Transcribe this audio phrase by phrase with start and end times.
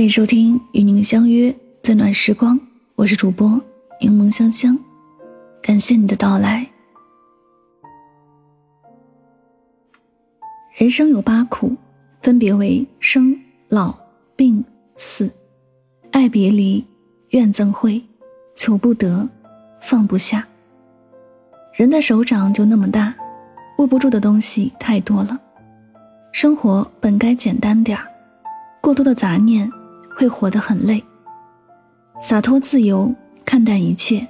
[0.00, 2.58] 欢迎收听与您相约最暖时光，
[2.94, 3.60] 我是主播
[4.00, 4.74] 柠檬香香，
[5.62, 6.66] 感谢你的到来。
[10.72, 11.76] 人生有八苦，
[12.22, 13.38] 分别为生、
[13.68, 13.94] 老、
[14.34, 14.64] 病、
[14.96, 15.30] 死、
[16.12, 16.82] 爱别离、
[17.32, 18.02] 怨憎会、
[18.56, 19.28] 求不得、
[19.82, 20.48] 放不下。
[21.74, 23.14] 人的手掌就那么大，
[23.76, 25.38] 握不住的东西太多了。
[26.32, 28.06] 生活本该简单点儿，
[28.80, 29.70] 过多的杂念。
[30.20, 31.02] 会活得很累。
[32.20, 33.10] 洒脱自由，
[33.42, 34.26] 看淡一切，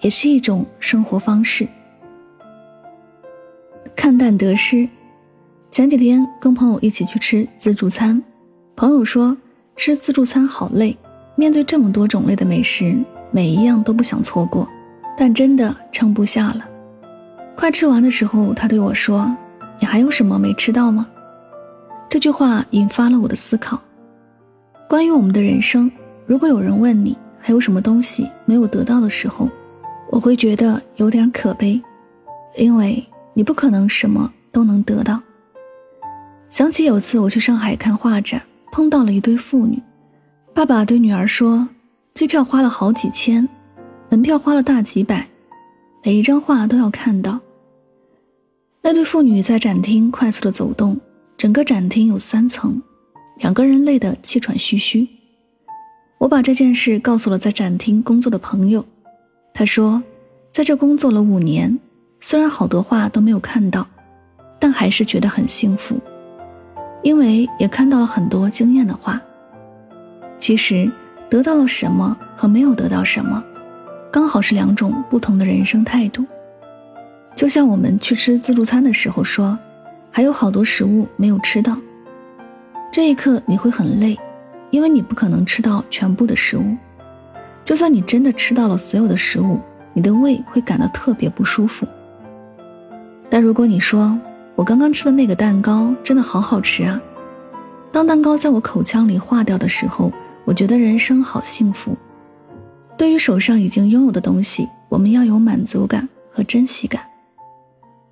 [0.00, 1.68] 也是一种生活方式。
[3.94, 4.88] 看淡得失。
[5.70, 8.20] 前几天跟朋友一起去吃自助餐，
[8.74, 9.36] 朋友说
[9.76, 10.96] 吃自助餐好累，
[11.36, 12.96] 面对这么多种类的美食，
[13.30, 14.68] 每一样都不想错过，
[15.16, 16.68] 但真的撑不下了。
[17.54, 19.32] 快吃完的时候，他对我说
[19.78, 21.06] ：“你还有什么没吃到吗？”
[22.10, 23.80] 这句话引发了我的思考。
[24.88, 25.90] 关于我们的人生，
[26.24, 29.46] 如果有人问你还有什么东西没有得到的时候，
[30.10, 31.78] 我会觉得有点可悲，
[32.56, 35.20] 因为你不可能什么都能得到。
[36.48, 38.40] 想起有次我去上海看画展，
[38.72, 39.78] 碰到了一对父女，
[40.54, 41.68] 爸爸对女儿说
[42.14, 43.46] ：“机票花了好几千，
[44.08, 45.28] 门票花了大几百，
[46.02, 47.38] 每一张画都要看到。”
[48.80, 50.98] 那对父女在展厅快速的走动，
[51.36, 52.80] 整个展厅有三层。
[53.38, 55.06] 两个人累得气喘吁吁，
[56.18, 58.84] 我把这件事告诉了在展厅工作的朋友，
[59.54, 60.02] 他说，
[60.50, 61.78] 在这工作了五年，
[62.20, 63.86] 虽然好多话都没有看到，
[64.58, 65.96] 但还是觉得很幸福，
[67.02, 69.22] 因为也看到了很多惊艳的话。
[70.36, 70.90] 其实
[71.30, 73.42] 得到了什么和没有得到什么，
[74.10, 76.24] 刚好是两种不同的人生态度。
[77.36, 79.56] 就像我们去吃自助餐的时候说，
[80.10, 81.76] 还有好多食物没有吃到。
[82.90, 84.18] 这一刻你会很累，
[84.70, 86.76] 因为你不可能吃到全部的食物。
[87.64, 89.60] 就算你真的吃到了所有的食物，
[89.92, 91.86] 你的胃会感到特别不舒服。
[93.28, 94.18] 但如果你说
[94.56, 97.00] 我刚刚吃的那个蛋糕真的好好吃啊，
[97.92, 100.10] 当蛋糕在我口腔里化掉的时候，
[100.46, 101.94] 我觉得人生好幸福。
[102.96, 107.02] 对于手上已经拥有的东西，我们要有满足感和珍惜感。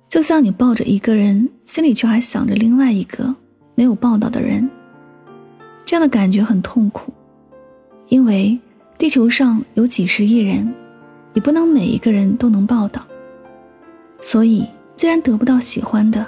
[0.07, 3.35] 就像你抱着一个人，心里却还想着另外一个。
[3.77, 4.67] 没有报道的人，
[5.85, 7.13] 这样的感觉很痛苦，
[8.07, 8.57] 因为
[8.97, 10.73] 地球上有几十亿人，
[11.31, 13.05] 你不能每一个人都能报道。
[14.19, 16.25] 所以，既然得不到喜欢的，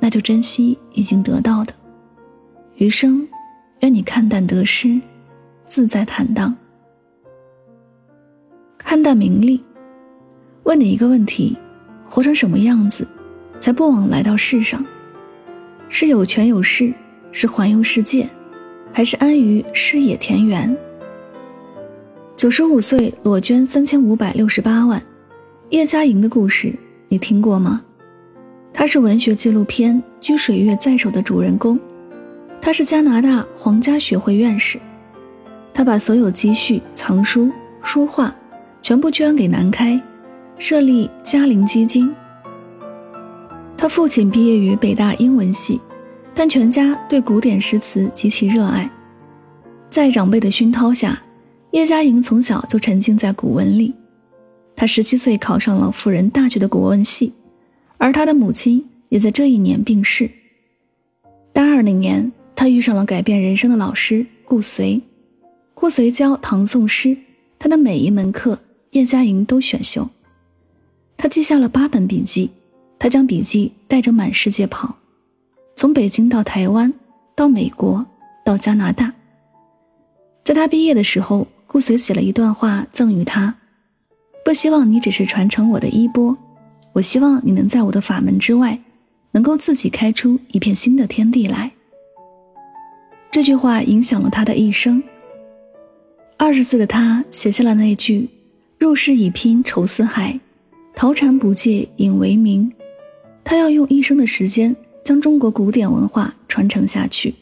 [0.00, 1.74] 那就珍惜已经得到的。
[2.76, 3.28] 余生，
[3.80, 4.98] 愿你看淡得失，
[5.66, 6.56] 自在坦荡。
[8.78, 9.62] 看淡名利。
[10.62, 11.54] 问你一个问题：
[12.08, 13.06] 活成什么样子，
[13.60, 14.82] 才不枉来到世上？
[15.88, 16.92] 是有权有势，
[17.32, 18.28] 是环游世界，
[18.92, 20.76] 还是安于诗野田园？
[22.36, 25.02] 九十五岁裸捐三千五百六十八万，
[25.70, 26.74] 叶嘉莹的故事
[27.08, 27.80] 你听过吗？
[28.72, 31.80] 她是文学纪录片《掬水月在手》的主人公，
[32.60, 34.78] 她是加拿大皇家学会院士，
[35.72, 37.50] 她把所有积蓄、藏书、
[37.82, 38.32] 书画
[38.82, 40.00] 全部捐给南开，
[40.58, 42.14] 设立嘉陵基金。
[43.80, 45.80] 他父亲毕业于北大英文系，
[46.34, 48.90] 但全家对古典诗词极其热爱。
[49.88, 51.22] 在长辈的熏陶下，
[51.70, 53.94] 叶嘉莹从小就沉浸在古文里。
[54.74, 57.32] 他十七岁考上了辅仁大学的古文系，
[57.98, 60.28] 而他的母亲也在这一年病逝。
[61.52, 65.00] 大二那年，他遇上了改变人生的老师顾随。
[65.72, 67.16] 顾随教唐宋诗，
[67.60, 68.58] 他的每一门课，
[68.90, 70.08] 叶嘉莹都选修。
[71.16, 72.50] 他记下了八本笔记。
[72.98, 74.96] 他将笔记带着满世界跑，
[75.76, 76.92] 从北京到台湾，
[77.36, 78.04] 到美国，
[78.44, 79.12] 到加拿大。
[80.42, 83.54] 在他毕业的时候，顾随写了一段话赠予他
[84.44, 86.36] ：“不希望你只是传承我的衣钵，
[86.92, 88.80] 我希望你能在我的法门之外，
[89.30, 91.70] 能够自己开出一片新的天地来。”
[93.30, 95.02] 这句话影响了他的一生。
[96.38, 98.28] 二十岁的他写下了那句
[98.78, 100.40] ：“入世已拼愁似海，
[100.94, 102.72] 陶禅不借引为名。”
[103.50, 107.34] 他要用一生的时间将中国古典文化传承下去。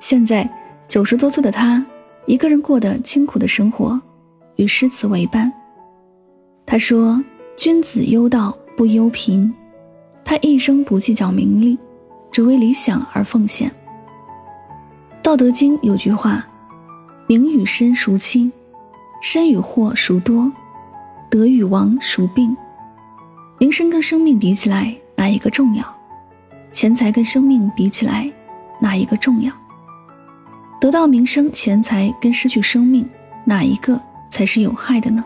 [0.00, 0.48] 现在
[0.88, 1.84] 九十多岁的他，
[2.24, 4.00] 一个人过得清苦的生活，
[4.56, 5.52] 与诗词为伴。
[6.64, 7.22] 他说
[7.54, 9.52] ：“君子忧道不忧贫。”
[10.24, 11.76] 他一生不计较名利，
[12.32, 13.70] 只为理想而奉献。
[15.20, 16.48] 《道德经》有句话
[17.28, 18.50] ：“名与身孰轻？
[19.20, 20.50] 身与祸孰多？
[21.28, 22.56] 德与亡孰病？”
[23.60, 24.96] 名声跟生命比起来。
[25.20, 25.84] 哪一个重要？
[26.72, 28.32] 钱财跟生命比起来，
[28.80, 29.52] 哪一个重要？
[30.80, 33.06] 得到名声、钱财跟失去生命，
[33.44, 34.00] 哪一个
[34.30, 35.22] 才是有害的呢？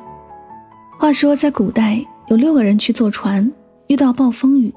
[0.98, 3.48] 话说，在古代，有六个人去坐船，
[3.86, 4.74] 遇到暴风雨，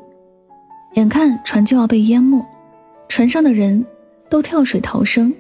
[0.94, 2.46] 眼看船就要被淹没，
[3.10, 3.84] 船上的人
[4.30, 5.34] 都跳水逃生，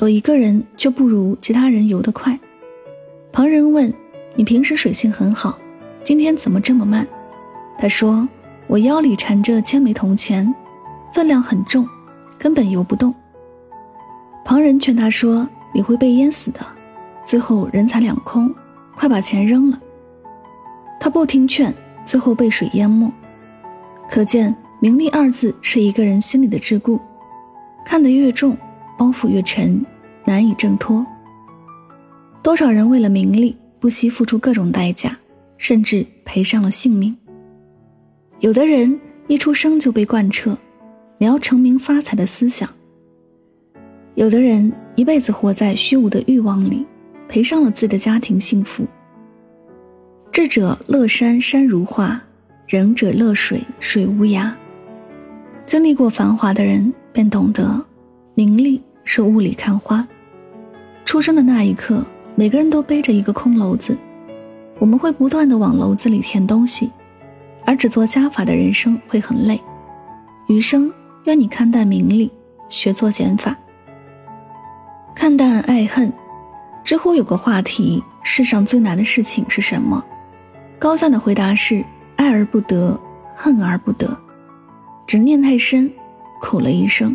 [0.00, 2.36] 有一个人就不如其他人游得快。
[3.30, 3.94] 旁人问
[4.34, 5.56] ：“你平时水性很好，
[6.02, 7.06] 今天怎么这么慢？”
[7.78, 8.28] 他说
[8.68, 10.52] ：“我腰里缠着千枚铜钱，
[11.12, 11.86] 分量很重，
[12.38, 13.14] 根本游不动。”
[14.44, 16.60] 旁人劝他说：“你会被淹死的，
[17.24, 18.52] 最后人财两空，
[18.94, 19.80] 快把钱扔了。”
[21.00, 21.74] 他不听劝，
[22.04, 23.12] 最后被水淹没。
[24.08, 26.98] 可见“名利”二字是一个人心里的桎梏，
[27.84, 28.56] 看得越重，
[28.96, 29.84] 包袱越沉，
[30.24, 31.04] 难以挣脱。
[32.42, 35.16] 多少人为了名利不惜付出各种代价，
[35.58, 37.16] 甚至赔上了性命。
[38.40, 40.56] 有的人一出生就被贯彻
[41.18, 42.68] “你要成名发财”的思想；
[44.14, 46.84] 有的人一辈子活在虚无的欲望里，
[47.28, 48.84] 赔上了自己的家庭幸福。
[50.30, 52.20] 智者乐山山如画，
[52.66, 54.52] 仁者乐水水无涯。
[55.64, 57.82] 经历过繁华的人便懂得，
[58.34, 60.06] 名利是雾里看花。
[61.04, 62.04] 出生的那一刻。
[62.38, 63.96] 每个人都背着一个空篓子，
[64.78, 66.90] 我们会不断的往篓子里填东西，
[67.66, 69.60] 而只做加法的人生会很累。
[70.46, 70.90] 余生
[71.24, 72.30] 愿你看淡名利，
[72.68, 73.54] 学做减法，
[75.14, 76.10] 看淡爱恨。
[76.84, 80.02] 知乎有个话题：世上最难的事情是什么？
[80.78, 81.84] 高赞的回答是：
[82.14, 82.98] 爱而不得，
[83.34, 84.16] 恨而不得，
[85.04, 85.92] 执念太深，
[86.40, 87.14] 苦了一生。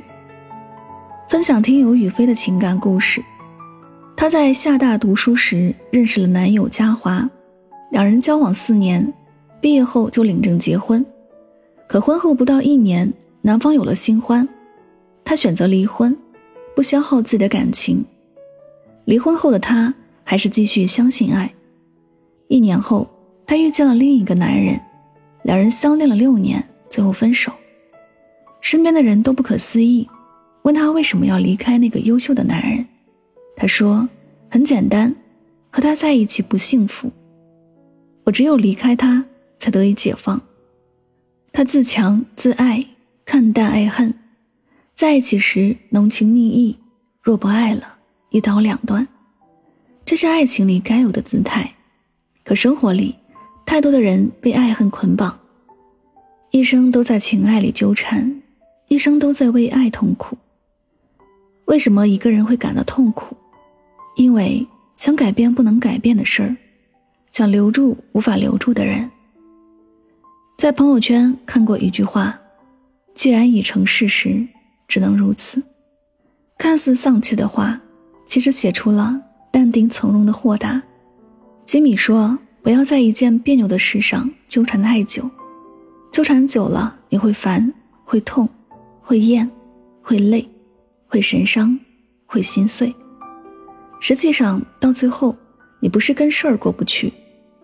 [1.29, 3.23] 分享听友雨飞的情感故事。
[4.17, 7.29] 她在厦大读书时认识了男友嘉华，
[7.91, 9.13] 两人交往四年，
[9.61, 11.05] 毕业后就领证结婚。
[11.87, 13.11] 可婚后不到一年，
[13.41, 14.47] 男方有了新欢，
[15.23, 16.17] 她选择离婚，
[16.75, 18.03] 不消耗自己的感情。
[19.05, 19.93] 离婚后的她
[20.23, 21.53] 还是继续相信爱。
[22.47, 23.07] 一年后，
[23.45, 24.79] 她遇见了另一个男人，
[25.43, 27.51] 两人相恋了六年，最后分手。
[28.61, 30.09] 身边的人都不可思议，
[30.63, 32.85] 问她为什么要离开那个优秀的男人。
[33.55, 34.07] 他说
[34.49, 35.13] ：“很简单，
[35.69, 37.11] 和他在一起不幸福。
[38.23, 39.23] 我只有离开他，
[39.61, 40.41] 才得以解放。
[41.53, 42.83] 他自强自爱，
[43.23, 44.11] 看淡爱恨，
[44.95, 46.79] 在一起时浓情蜜意，
[47.21, 47.99] 若不爱了，
[48.31, 49.07] 一刀两断。
[50.03, 51.71] 这是爱情里该有的姿态。
[52.43, 53.13] 可生活里，
[53.63, 55.39] 太多的人被爱恨捆绑，
[56.49, 58.41] 一生都在情爱里纠缠，
[58.87, 60.35] 一生都在为爱痛苦。
[61.65, 63.37] 为什么一个人会感到痛苦？”
[64.17, 66.57] 因为想改变不能改变的事儿，
[67.31, 69.07] 想留住无法留住的人。
[70.61, 72.39] 在朋友圈看过一句话
[73.15, 74.47] ：“既然已成事实，
[74.87, 75.59] 只能如此。”
[76.55, 77.81] 看似丧气的话，
[78.27, 79.19] 其实写出了
[79.51, 80.79] 淡定从容的豁达。
[81.65, 85.27] 吉米说：“不要在一件别扭的事上纠缠太久，
[86.11, 87.73] 纠缠久了你会烦，
[88.03, 88.47] 会痛，
[89.01, 89.49] 会厌，
[90.03, 90.47] 会累，
[91.07, 91.75] 会神伤，
[92.27, 92.93] 会心碎。”
[93.99, 95.35] 实际上，到最后，
[95.79, 97.11] 你不是跟事儿过不去，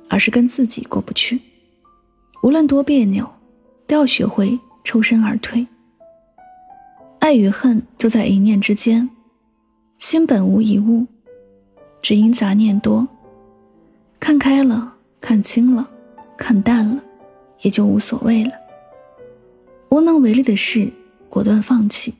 [0.09, 1.39] 而是跟自己过不去。
[2.47, 3.29] 无论多别扭，
[3.85, 5.67] 都要学会抽身而退。
[7.19, 9.09] 爱与恨就在一念之间，
[9.97, 11.05] 心本无一物，
[12.01, 13.05] 只因杂念多。
[14.17, 15.85] 看开了，看清了，
[16.37, 17.03] 看淡了，
[17.63, 18.51] 也就无所谓了。
[19.89, 20.89] 无能为力的事，
[21.27, 22.13] 果断放弃；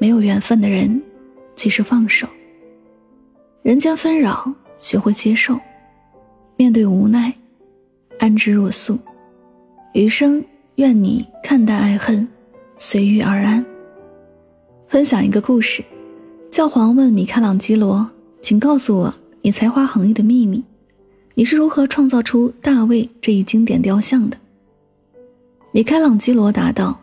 [0.00, 1.02] 没有缘分的人，
[1.54, 2.26] 及时放手。
[3.60, 5.54] 人间纷扰，学会接受；
[6.56, 7.30] 面对无奈，
[8.18, 8.98] 安之若素。
[9.94, 12.26] 余生，愿你看淡爱恨，
[12.78, 13.64] 随遇而安。
[14.88, 15.84] 分享一个故事：
[16.50, 18.04] 教皇问米开朗基罗，
[18.42, 20.64] 请告诉我你才华横溢的秘密，
[21.34, 24.36] 你是如何创造出大卫这一经典雕像的？
[25.70, 26.98] 米开朗基罗答道：“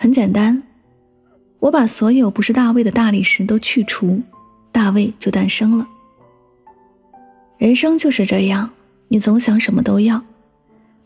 [0.00, 0.62] 很简单，
[1.58, 4.18] 我把所有不是大卫的大理石都去除。”
[4.72, 5.86] 大卫就诞生了。
[7.58, 8.70] 人生就是这样，
[9.08, 10.22] 你总想什么都要，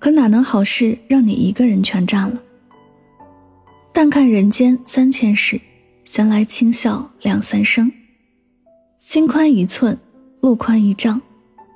[0.00, 2.42] 可哪能好事让你一个人全占了？
[3.92, 5.60] 但看人间三千事，
[6.04, 7.92] 闲来轻笑两三声。
[8.98, 9.98] 心宽一寸，
[10.40, 11.20] 路宽一丈，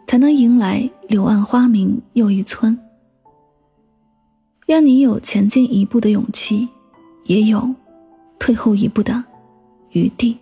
[0.07, 2.79] 才能迎来柳暗花明又一村。
[4.67, 6.67] 愿你有前进一步的勇气，
[7.25, 7.75] 也有
[8.39, 9.23] 退后一步的
[9.91, 10.39] 余地。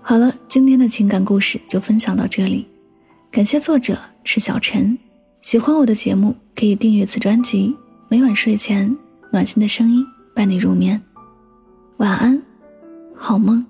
[0.00, 2.66] 好了，今天的情感故事就分享到这里，
[3.36, 4.98] 感谢作者是小陈。
[5.42, 7.76] 喜欢我的节目，可以订阅此专辑。
[8.08, 8.96] 每晚睡前，
[9.30, 10.02] 暖心的声音
[10.34, 10.98] 伴你入眠。
[11.98, 12.42] 晚安，
[13.14, 13.62] 好梦。